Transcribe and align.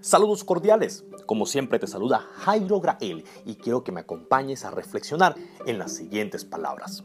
Saludos 0.00 0.44
cordiales, 0.44 1.04
como 1.26 1.44
siempre 1.44 1.80
te 1.80 1.88
saluda 1.88 2.20
Jairo 2.36 2.80
Grael 2.80 3.24
y 3.44 3.56
quiero 3.56 3.82
que 3.82 3.90
me 3.90 4.00
acompañes 4.00 4.64
a 4.64 4.70
reflexionar 4.70 5.34
en 5.66 5.76
las 5.78 5.92
siguientes 5.92 6.44
palabras. 6.44 7.02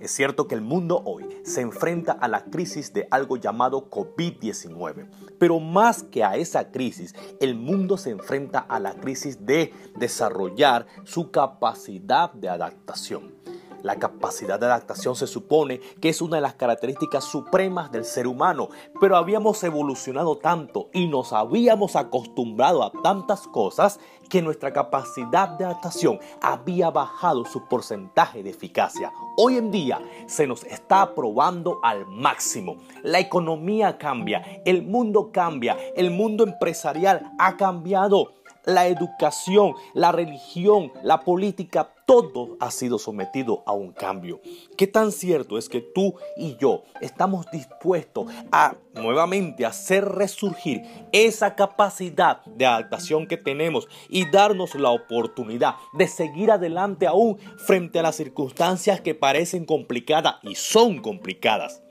Es 0.00 0.12
cierto 0.12 0.48
que 0.48 0.54
el 0.54 0.62
mundo 0.62 1.02
hoy 1.04 1.26
se 1.42 1.60
enfrenta 1.60 2.12
a 2.12 2.26
la 2.26 2.44
crisis 2.44 2.94
de 2.94 3.06
algo 3.10 3.36
llamado 3.36 3.90
COVID-19, 3.90 5.06
pero 5.38 5.60
más 5.60 6.02
que 6.02 6.24
a 6.24 6.36
esa 6.36 6.70
crisis, 6.70 7.14
el 7.40 7.56
mundo 7.56 7.98
se 7.98 8.10
enfrenta 8.10 8.60
a 8.60 8.80
la 8.80 8.94
crisis 8.94 9.44
de 9.44 9.74
desarrollar 9.96 10.86
su 11.04 11.30
capacidad 11.30 12.32
de 12.32 12.48
adaptación. 12.48 13.34
La 13.82 13.96
capacidad 13.96 14.58
de 14.58 14.66
adaptación 14.66 15.14
se 15.14 15.26
supone 15.26 15.80
que 16.00 16.08
es 16.08 16.20
una 16.20 16.36
de 16.36 16.42
las 16.42 16.54
características 16.54 17.24
supremas 17.24 17.92
del 17.92 18.04
ser 18.04 18.26
humano, 18.26 18.68
pero 19.00 19.16
habíamos 19.16 19.62
evolucionado 19.62 20.36
tanto 20.38 20.88
y 20.92 21.06
nos 21.06 21.32
habíamos 21.32 21.94
acostumbrado 21.94 22.82
a 22.82 22.92
tantas 23.02 23.46
cosas 23.46 24.00
que 24.28 24.42
nuestra 24.42 24.72
capacidad 24.72 25.48
de 25.50 25.64
adaptación 25.64 26.18
había 26.42 26.90
bajado 26.90 27.44
su 27.44 27.66
porcentaje 27.66 28.42
de 28.42 28.50
eficacia. 28.50 29.12
Hoy 29.36 29.56
en 29.56 29.70
día 29.70 30.00
se 30.26 30.46
nos 30.46 30.64
está 30.64 31.14
probando 31.14 31.80
al 31.82 32.06
máximo. 32.06 32.76
La 33.02 33.20
economía 33.20 33.96
cambia, 33.96 34.42
el 34.64 34.82
mundo 34.82 35.30
cambia, 35.32 35.76
el 35.96 36.10
mundo 36.10 36.44
empresarial 36.44 37.32
ha 37.38 37.56
cambiado 37.56 38.32
la 38.64 38.86
educación, 38.86 39.74
la 39.94 40.12
religión, 40.12 40.92
la 41.02 41.20
política, 41.20 41.92
todo 42.06 42.56
ha 42.60 42.70
sido 42.70 42.98
sometido 42.98 43.62
a 43.66 43.72
un 43.72 43.92
cambio. 43.92 44.40
¿Qué 44.76 44.86
tan 44.86 45.12
cierto 45.12 45.58
es 45.58 45.68
que 45.68 45.80
tú 45.80 46.14
y 46.36 46.56
yo 46.56 46.82
estamos 47.00 47.50
dispuestos 47.50 48.32
a 48.50 48.76
nuevamente 48.94 49.66
hacer 49.66 50.06
resurgir 50.06 50.82
esa 51.12 51.54
capacidad 51.54 52.44
de 52.46 52.64
adaptación 52.64 53.26
que 53.26 53.36
tenemos 53.36 53.88
y 54.08 54.24
darnos 54.30 54.74
la 54.74 54.90
oportunidad 54.90 55.74
de 55.92 56.08
seguir 56.08 56.50
adelante 56.50 57.06
aún 57.06 57.38
frente 57.58 57.98
a 57.98 58.02
las 58.02 58.16
circunstancias 58.16 59.00
que 59.00 59.14
parecen 59.14 59.66
complicadas 59.66 60.36
y 60.42 60.54
son 60.54 61.02
complicadas? 61.02 61.82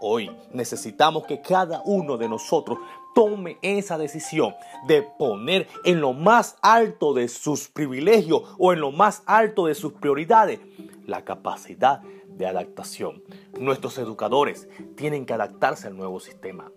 Hoy 0.00 0.30
necesitamos 0.52 1.26
que 1.26 1.40
cada 1.40 1.82
uno 1.84 2.18
de 2.18 2.28
nosotros 2.28 2.78
tome 3.16 3.56
esa 3.62 3.96
decisión 3.96 4.54
de 4.86 5.02
poner 5.02 5.66
en 5.84 6.02
lo 6.02 6.12
más 6.12 6.58
alto 6.60 7.14
de 7.14 7.28
sus 7.28 7.66
privilegios 7.66 8.42
o 8.58 8.74
en 8.74 8.80
lo 8.80 8.92
más 8.92 9.22
alto 9.24 9.64
de 9.64 9.74
sus 9.74 9.94
prioridades 9.94 10.60
la 11.06 11.24
capacidad 11.24 12.02
de 12.28 12.46
adaptación. 12.46 13.22
Nuestros 13.58 13.96
educadores 13.96 14.68
tienen 14.96 15.24
que 15.24 15.32
adaptarse 15.32 15.86
al 15.86 15.96
nuevo 15.96 16.20
sistema. 16.20 16.70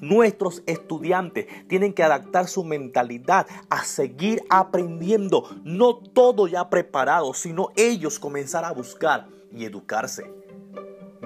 Nuestros 0.00 0.64
estudiantes 0.66 1.46
tienen 1.68 1.92
que 1.92 2.02
adaptar 2.02 2.48
su 2.48 2.64
mentalidad 2.64 3.46
a 3.70 3.84
seguir 3.84 4.42
aprendiendo, 4.50 5.48
no 5.62 5.98
todo 5.98 6.48
ya 6.48 6.68
preparado, 6.68 7.32
sino 7.32 7.68
ellos 7.76 8.18
comenzar 8.18 8.64
a 8.64 8.72
buscar 8.72 9.28
y 9.52 9.64
educarse. 9.64 10.47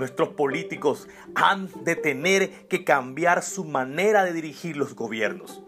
Nuestros 0.03 0.31
políticos 0.31 1.09
han 1.37 1.71
de 1.85 1.95
tener 1.95 2.67
que 2.67 2.83
cambiar 2.83 3.41
su 3.41 3.65
manera 3.65 4.25
de 4.25 4.33
dirigir 4.33 4.77
los 4.77 4.97
gobiernos. 4.97 5.63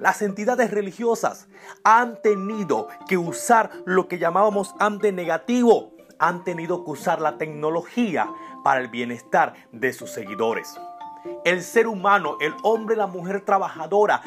Las 0.00 0.22
entidades 0.22 0.72
religiosas 0.72 1.46
han 1.84 2.20
tenido 2.20 2.88
que 3.08 3.16
usar 3.16 3.70
lo 3.84 4.08
que 4.08 4.18
llamábamos 4.18 4.74
ante 4.80 5.12
negativo. 5.12 5.92
Han 6.18 6.42
tenido 6.42 6.84
que 6.84 6.90
usar 6.90 7.20
la 7.20 7.38
tecnología 7.38 8.28
para 8.64 8.80
el 8.80 8.88
bienestar 8.88 9.54
de 9.70 9.92
sus 9.92 10.10
seguidores. 10.10 10.76
El 11.44 11.62
ser 11.62 11.86
humano, 11.86 12.38
el 12.40 12.54
hombre, 12.64 12.96
la 12.96 13.06
mujer 13.06 13.44
trabajadora 13.44 14.20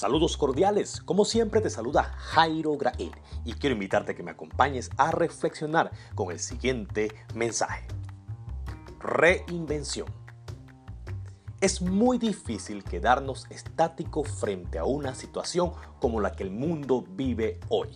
Saludos 0.00 0.38
cordiales, 0.38 1.02
como 1.02 1.26
siempre 1.26 1.60
te 1.60 1.68
saluda 1.68 2.04
Jairo 2.04 2.74
Grael 2.78 3.12
y 3.44 3.52
quiero 3.52 3.74
invitarte 3.74 4.12
a 4.12 4.14
que 4.14 4.22
me 4.22 4.30
acompañes 4.30 4.88
a 4.96 5.10
reflexionar 5.10 5.90
con 6.14 6.32
el 6.32 6.38
siguiente 6.38 7.12
mensaje. 7.34 7.86
Reinvención. 8.98 10.06
Es 11.60 11.82
muy 11.82 12.16
difícil 12.16 12.82
quedarnos 12.82 13.44
estáticos 13.50 14.26
frente 14.30 14.78
a 14.78 14.86
una 14.86 15.14
situación 15.14 15.72
como 16.00 16.18
la 16.22 16.32
que 16.32 16.44
el 16.44 16.50
mundo 16.50 17.04
vive 17.06 17.60
hoy. 17.68 17.90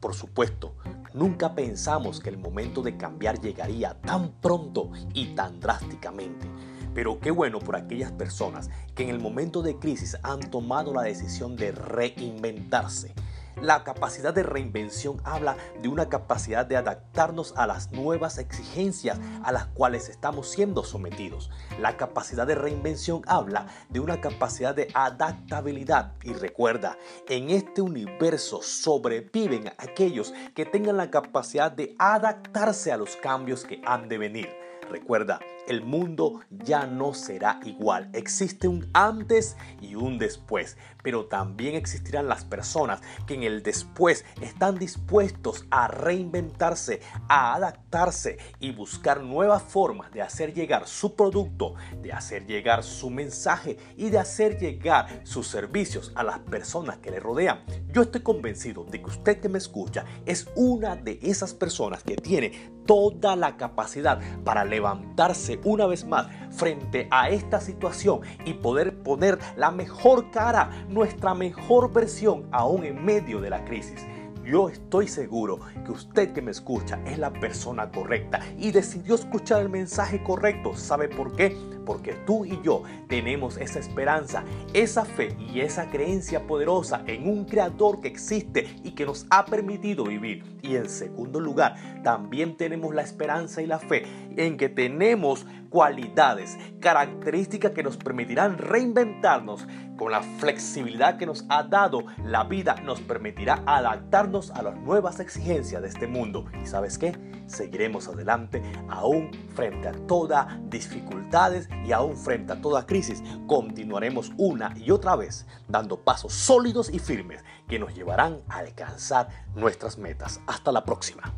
Por 0.00 0.12
supuesto, 0.12 0.76
nunca 1.14 1.54
pensamos 1.54 2.20
que 2.20 2.28
el 2.28 2.36
momento 2.36 2.82
de 2.82 2.98
cambiar 2.98 3.40
llegaría 3.40 3.98
tan 4.02 4.30
pronto 4.42 4.90
y 5.14 5.34
tan 5.34 5.58
drásticamente 5.58 6.46
pero 6.94 7.18
qué 7.20 7.30
bueno 7.30 7.58
por 7.58 7.76
aquellas 7.76 8.12
personas 8.12 8.70
que 8.94 9.02
en 9.02 9.10
el 9.10 9.20
momento 9.20 9.62
de 9.62 9.78
crisis 9.78 10.16
han 10.22 10.40
tomado 10.50 10.94
la 10.94 11.02
decisión 11.02 11.56
de 11.56 11.72
reinventarse. 11.72 13.14
La 13.62 13.84
capacidad 13.84 14.34
de 14.34 14.42
reinvención 14.42 15.20
habla 15.24 15.56
de 15.80 15.88
una 15.88 16.08
capacidad 16.08 16.66
de 16.66 16.76
adaptarnos 16.76 17.54
a 17.56 17.66
las 17.66 17.92
nuevas 17.92 18.38
exigencias 18.38 19.20
a 19.44 19.52
las 19.52 19.66
cuales 19.66 20.08
estamos 20.08 20.50
siendo 20.50 20.82
sometidos. 20.82 21.50
La 21.80 21.96
capacidad 21.96 22.46
de 22.48 22.56
reinvención 22.56 23.22
habla 23.26 23.68
de 23.90 24.00
una 24.00 24.20
capacidad 24.20 24.74
de 24.74 24.88
adaptabilidad. 24.92 26.14
Y 26.24 26.32
recuerda, 26.32 26.98
en 27.28 27.50
este 27.50 27.80
universo 27.80 28.60
sobreviven 28.60 29.72
aquellos 29.78 30.34
que 30.54 30.66
tengan 30.66 30.96
la 30.96 31.10
capacidad 31.10 31.70
de 31.70 31.94
adaptarse 31.98 32.90
a 32.90 32.96
los 32.96 33.16
cambios 33.16 33.64
que 33.64 33.80
han 33.86 34.08
de 34.08 34.18
venir. 34.18 34.64
Recuerda, 34.90 35.40
el 35.66 35.82
mundo 35.82 36.40
ya 36.50 36.86
no 36.86 37.14
será 37.14 37.60
igual. 37.64 38.10
Existe 38.12 38.68
un 38.68 38.88
antes 38.92 39.56
y 39.80 39.94
un 39.94 40.18
después, 40.18 40.76
pero 41.02 41.26
también 41.26 41.74
existirán 41.74 42.28
las 42.28 42.44
personas 42.44 43.00
que 43.26 43.34
en 43.34 43.42
el 43.44 43.62
después 43.62 44.24
están 44.40 44.78
dispuestos 44.78 45.66
a 45.70 45.88
reinventarse, 45.88 47.00
a 47.28 47.54
adaptarse 47.54 48.38
y 48.60 48.72
buscar 48.72 49.22
nuevas 49.22 49.62
formas 49.62 50.12
de 50.12 50.22
hacer 50.22 50.52
llegar 50.52 50.86
su 50.86 51.14
producto, 51.14 51.74
de 52.02 52.12
hacer 52.12 52.46
llegar 52.46 52.82
su 52.82 53.10
mensaje 53.10 53.78
y 53.96 54.10
de 54.10 54.18
hacer 54.18 54.58
llegar 54.58 55.22
sus 55.24 55.46
servicios 55.46 56.12
a 56.14 56.22
las 56.22 56.38
personas 56.40 56.98
que 56.98 57.10
le 57.10 57.20
rodean. 57.20 57.64
Yo 57.92 58.02
estoy 58.02 58.22
convencido 58.22 58.84
de 58.84 59.00
que 59.00 59.06
usted 59.06 59.40
que 59.40 59.48
me 59.48 59.58
escucha 59.58 60.04
es 60.26 60.46
una 60.56 60.96
de 60.96 61.18
esas 61.22 61.54
personas 61.54 62.02
que 62.02 62.16
tiene 62.16 62.74
toda 62.86 63.36
la 63.36 63.56
capacidad 63.56 64.20
para 64.44 64.64
levantarse 64.64 65.60
una 65.64 65.86
vez 65.86 66.04
más 66.04 66.26
frente 66.50 67.08
a 67.10 67.28
esta 67.30 67.60
situación 67.60 68.20
y 68.44 68.54
poder 68.54 69.02
poner 69.02 69.38
la 69.56 69.70
mejor 69.70 70.30
cara, 70.30 70.70
nuestra 70.88 71.34
mejor 71.34 71.92
versión 71.92 72.46
aún 72.52 72.84
en 72.84 73.04
medio 73.04 73.40
de 73.40 73.50
la 73.50 73.64
crisis. 73.64 74.04
Yo 74.44 74.68
estoy 74.68 75.08
seguro 75.08 75.60
que 75.86 75.92
usted 75.92 76.32
que 76.32 76.42
me 76.42 76.50
escucha 76.50 77.00
es 77.06 77.18
la 77.18 77.32
persona 77.32 77.90
correcta 77.90 78.40
y 78.58 78.72
decidió 78.72 79.14
escuchar 79.14 79.62
el 79.62 79.70
mensaje 79.70 80.22
correcto. 80.22 80.76
¿Sabe 80.76 81.08
por 81.08 81.34
qué? 81.34 81.56
Porque 81.84 82.14
tú 82.26 82.44
y 82.44 82.60
yo 82.62 82.82
tenemos 83.08 83.56
esa 83.58 83.78
esperanza, 83.78 84.44
esa 84.72 85.04
fe 85.04 85.36
y 85.38 85.60
esa 85.60 85.90
creencia 85.90 86.46
poderosa 86.46 87.02
en 87.06 87.28
un 87.28 87.44
creador 87.44 88.00
que 88.00 88.08
existe 88.08 88.76
y 88.82 88.92
que 88.92 89.06
nos 89.06 89.26
ha 89.30 89.44
permitido 89.44 90.04
vivir. 90.04 90.44
Y 90.62 90.76
en 90.76 90.88
segundo 90.88 91.40
lugar, 91.40 92.02
también 92.02 92.56
tenemos 92.56 92.94
la 92.94 93.02
esperanza 93.02 93.62
y 93.62 93.66
la 93.66 93.78
fe 93.78 94.04
en 94.36 94.56
que 94.56 94.68
tenemos 94.68 95.46
cualidades, 95.74 96.56
características 96.80 97.72
que 97.72 97.82
nos 97.82 97.96
permitirán 97.96 98.58
reinventarnos 98.58 99.66
con 99.96 100.12
la 100.12 100.22
flexibilidad 100.22 101.18
que 101.18 101.26
nos 101.26 101.44
ha 101.48 101.64
dado, 101.64 102.04
la 102.24 102.44
vida 102.44 102.76
nos 102.84 103.00
permitirá 103.00 103.62
adaptarnos 103.66 104.52
a 104.52 104.62
las 104.62 104.76
nuevas 104.76 105.18
exigencias 105.18 105.82
de 105.82 105.88
este 105.88 106.06
mundo. 106.06 106.46
¿Y 106.62 106.66
sabes 106.66 106.96
qué? 106.96 107.12
Seguiremos 107.46 108.08
adelante 108.08 108.62
aún 108.88 109.30
frente 109.54 109.88
a 109.88 109.92
todas 110.06 110.46
dificultades 110.70 111.68
y 111.86 111.92
aún 111.92 112.16
frente 112.16 112.52
a 112.52 112.60
toda 112.60 112.86
crisis. 112.86 113.22
Continuaremos 113.46 114.32
una 114.36 114.74
y 114.76 114.90
otra 114.90 115.16
vez 115.16 115.46
dando 115.68 116.00
pasos 116.00 116.32
sólidos 116.32 116.92
y 116.92 116.98
firmes 116.98 117.44
que 117.68 117.78
nos 117.78 117.94
llevarán 117.94 118.42
a 118.48 118.58
alcanzar 118.58 119.28
nuestras 119.54 119.98
metas. 119.98 120.40
Hasta 120.46 120.72
la 120.72 120.84
próxima. 120.84 121.34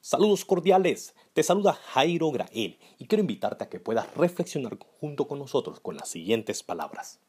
Saludos 0.00 0.46
cordiales, 0.46 1.14
te 1.34 1.42
saluda 1.42 1.74
Jairo 1.74 2.30
Grael 2.30 2.78
y 2.96 3.06
quiero 3.06 3.20
invitarte 3.20 3.64
a 3.64 3.68
que 3.68 3.78
puedas 3.78 4.14
reflexionar 4.14 4.78
junto 5.00 5.28
con 5.28 5.38
nosotros 5.38 5.80
con 5.80 5.98
las 5.98 6.08
siguientes 6.08 6.62
palabras. 6.62 7.20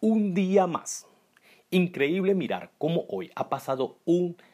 Un 0.00 0.32
día 0.32 0.66
más. 0.66 1.06
Increíble 1.70 2.34
mirar 2.34 2.72
cómo 2.78 3.04
hoy 3.10 3.30
ha 3.34 3.50
pasado 3.50 3.98
un 4.06 4.36
día 4.36 4.53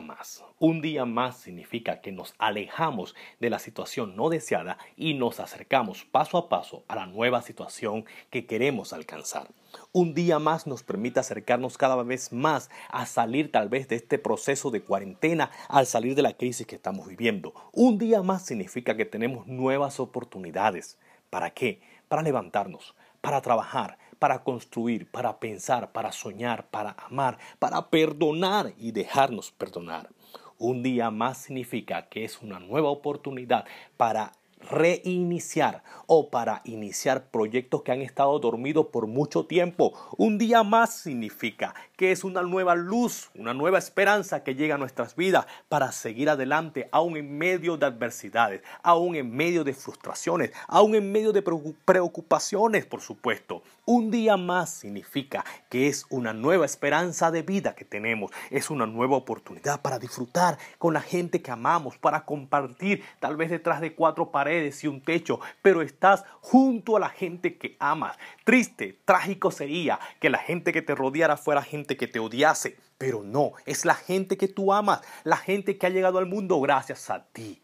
más. 0.00 0.44
Un 0.58 0.80
día 0.80 1.04
más 1.04 1.36
significa 1.36 2.00
que 2.00 2.12
nos 2.12 2.34
alejamos 2.38 3.14
de 3.40 3.50
la 3.50 3.58
situación 3.58 4.16
no 4.16 4.28
deseada 4.28 4.78
y 4.96 5.14
nos 5.14 5.40
acercamos 5.40 6.04
paso 6.04 6.38
a 6.38 6.48
paso 6.48 6.84
a 6.88 6.96
la 6.96 7.06
nueva 7.06 7.42
situación 7.42 8.04
que 8.30 8.46
queremos 8.46 8.92
alcanzar. 8.92 9.48
Un 9.92 10.14
día 10.14 10.38
más 10.38 10.66
nos 10.66 10.82
permite 10.82 11.20
acercarnos 11.20 11.78
cada 11.78 12.02
vez 12.02 12.32
más 12.32 12.70
a 12.90 13.06
salir 13.06 13.52
tal 13.52 13.68
vez 13.68 13.88
de 13.88 13.96
este 13.96 14.18
proceso 14.18 14.70
de 14.70 14.82
cuarentena, 14.82 15.50
al 15.68 15.86
salir 15.86 16.14
de 16.14 16.22
la 16.22 16.36
crisis 16.36 16.66
que 16.66 16.76
estamos 16.76 17.06
viviendo. 17.06 17.52
Un 17.72 17.98
día 17.98 18.22
más 18.22 18.44
significa 18.44 18.96
que 18.96 19.04
tenemos 19.04 19.46
nuevas 19.46 20.00
oportunidades. 20.00 20.98
¿Para 21.28 21.50
qué? 21.50 21.80
Para 22.08 22.22
levantarnos, 22.22 22.94
para 23.20 23.40
trabajar, 23.40 23.98
para 24.20 24.44
construir, 24.44 25.10
para 25.10 25.40
pensar, 25.40 25.90
para 25.90 26.12
soñar, 26.12 26.68
para 26.70 26.94
amar, 27.08 27.38
para 27.58 27.90
perdonar 27.90 28.72
y 28.78 28.92
dejarnos 28.92 29.50
perdonar. 29.50 30.10
Un 30.58 30.82
día 30.82 31.10
más 31.10 31.38
significa 31.38 32.08
que 32.08 32.24
es 32.24 32.42
una 32.42 32.60
nueva 32.60 32.90
oportunidad 32.90 33.64
para 33.96 34.34
reiniciar 34.68 35.82
o 36.06 36.28
para 36.28 36.60
iniciar 36.64 37.30
proyectos 37.30 37.82
que 37.82 37.92
han 37.92 38.02
estado 38.02 38.38
dormidos 38.38 38.86
por 38.86 39.06
mucho 39.06 39.46
tiempo. 39.46 39.92
Un 40.16 40.38
día 40.38 40.62
más 40.62 40.92
significa 40.94 41.74
que 41.96 42.12
es 42.12 42.24
una 42.24 42.42
nueva 42.42 42.74
luz, 42.74 43.30
una 43.34 43.54
nueva 43.54 43.78
esperanza 43.78 44.42
que 44.42 44.54
llega 44.54 44.74
a 44.74 44.78
nuestras 44.78 45.16
vidas 45.16 45.46
para 45.68 45.92
seguir 45.92 46.28
adelante 46.28 46.88
aún 46.92 47.16
en 47.16 47.38
medio 47.38 47.76
de 47.76 47.86
adversidades, 47.86 48.62
aún 48.82 49.14
en 49.14 49.34
medio 49.34 49.64
de 49.64 49.74
frustraciones, 49.74 50.50
aún 50.66 50.94
en 50.94 51.12
medio 51.12 51.32
de 51.32 51.42
preocupaciones, 51.42 52.86
por 52.86 53.00
supuesto. 53.00 53.62
Un 53.86 54.10
día 54.10 54.36
más 54.36 54.70
significa 54.70 55.44
que 55.68 55.88
es 55.88 56.06
una 56.10 56.32
nueva 56.32 56.66
esperanza 56.66 57.30
de 57.30 57.42
vida 57.42 57.74
que 57.74 57.84
tenemos, 57.84 58.30
es 58.50 58.70
una 58.70 58.86
nueva 58.86 59.16
oportunidad 59.16 59.80
para 59.80 59.98
disfrutar 59.98 60.58
con 60.78 60.94
la 60.94 61.00
gente 61.00 61.42
que 61.42 61.50
amamos, 61.50 61.98
para 61.98 62.24
compartir 62.24 63.02
tal 63.20 63.36
vez 63.36 63.50
detrás 63.50 63.80
de 63.80 63.94
cuatro 63.94 64.30
paredes 64.30 64.49
y 64.50 64.86
un 64.88 65.00
techo, 65.00 65.40
pero 65.62 65.82
estás 65.82 66.24
junto 66.40 66.96
a 66.96 67.00
la 67.00 67.08
gente 67.08 67.56
que 67.56 67.76
amas. 67.78 68.16
Triste, 68.44 68.98
trágico 69.04 69.50
sería 69.50 69.98
que 70.18 70.30
la 70.30 70.38
gente 70.38 70.72
que 70.72 70.82
te 70.82 70.94
rodeara 70.94 71.36
fuera 71.36 71.62
gente 71.62 71.96
que 71.96 72.08
te 72.08 72.18
odiase, 72.18 72.76
pero 72.98 73.22
no, 73.22 73.52
es 73.64 73.84
la 73.84 73.94
gente 73.94 74.36
que 74.36 74.48
tú 74.48 74.72
amas, 74.72 75.00
la 75.24 75.36
gente 75.36 75.78
que 75.78 75.86
ha 75.86 75.90
llegado 75.90 76.18
al 76.18 76.26
mundo 76.26 76.60
gracias 76.60 77.10
a 77.10 77.24
ti. 77.26 77.62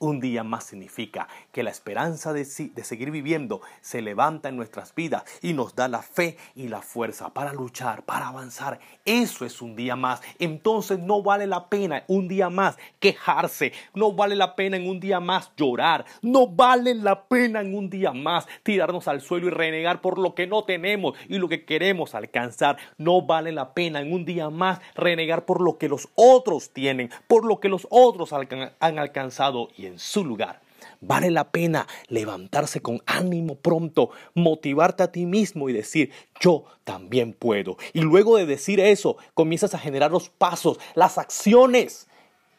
Un 0.00 0.18
día 0.18 0.42
más 0.42 0.64
significa 0.64 1.28
que 1.52 1.62
la 1.62 1.70
esperanza 1.70 2.32
de, 2.32 2.44
de, 2.44 2.84
seguir 2.84 3.12
viviendo 3.12 3.60
se 3.80 4.02
levanta 4.02 4.48
en 4.48 4.56
nuestras 4.56 4.92
vidas 4.92 5.22
y 5.40 5.52
nos 5.52 5.76
da 5.76 5.86
la 5.86 6.02
fe 6.02 6.36
y 6.56 6.66
la 6.66 6.82
fuerza 6.82 7.32
para 7.32 7.52
luchar, 7.52 8.04
para 8.04 8.26
avanzar. 8.26 8.80
Eso 9.04 9.44
es 9.44 9.62
un 9.62 9.76
día 9.76 9.94
más. 9.94 10.20
Entonces 10.40 10.98
no 10.98 11.22
vale 11.22 11.46
la 11.46 11.68
pena 11.68 12.02
un 12.08 12.26
día 12.26 12.50
más 12.50 12.76
quejarse, 12.98 13.72
no 13.94 14.12
vale 14.12 14.34
la 14.34 14.56
pena 14.56 14.76
en 14.76 14.88
un 14.88 14.98
día 14.98 15.20
más 15.20 15.52
llorar, 15.56 16.04
no 16.22 16.48
vale 16.48 16.94
la 16.96 17.28
pena 17.28 17.60
en 17.60 17.74
un 17.74 17.88
día 17.88 18.12
más 18.12 18.48
tirarnos 18.64 19.06
al 19.06 19.20
suelo 19.20 19.46
y 19.46 19.50
renegar 19.50 20.00
por 20.00 20.18
lo 20.18 20.34
que 20.34 20.48
no 20.48 20.64
tenemos 20.64 21.16
y 21.28 21.38
lo 21.38 21.48
que 21.48 21.64
queremos 21.64 22.16
alcanzar. 22.16 22.78
No 22.98 23.22
vale 23.22 23.52
la 23.52 23.74
pena 23.74 24.00
en 24.00 24.12
un 24.12 24.24
día 24.24 24.50
más 24.50 24.80
renegar 24.96 25.44
por 25.44 25.60
lo 25.60 25.78
que 25.78 25.88
los 25.88 26.08
otros 26.16 26.70
tienen, 26.72 27.10
por 27.28 27.44
lo 27.44 27.60
que 27.60 27.68
los 27.68 27.86
otros 27.90 28.32
han 28.32 28.98
alcanzado 28.98 29.68
en 29.86 29.98
su 29.98 30.24
lugar. 30.24 30.60
Vale 31.00 31.30
la 31.30 31.50
pena 31.50 31.86
levantarse 32.08 32.80
con 32.80 33.02
ánimo 33.06 33.56
pronto, 33.56 34.10
motivarte 34.34 35.02
a 35.02 35.12
ti 35.12 35.26
mismo 35.26 35.68
y 35.68 35.72
decir, 35.72 36.12
yo 36.40 36.64
también 36.84 37.32
puedo. 37.32 37.76
Y 37.92 38.00
luego 38.00 38.36
de 38.36 38.46
decir 38.46 38.80
eso, 38.80 39.16
comienzas 39.34 39.74
a 39.74 39.78
generar 39.78 40.10
los 40.10 40.28
pasos, 40.28 40.78
las 40.94 41.18
acciones 41.18 42.08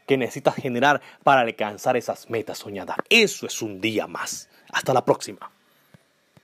que 0.08 0.18
necesitas 0.18 0.56
generar 0.56 1.02
para 1.24 1.42
alcanzar 1.42 1.98
esas 1.98 2.30
metas 2.30 2.60
soñadas. 2.60 2.98
Eso 3.10 3.48
es 3.48 3.62
un 3.62 3.82
día 3.82 4.08
más. 4.08 4.50
Hasta 4.72 4.94
la 4.94 5.06
próxima. 5.06 5.52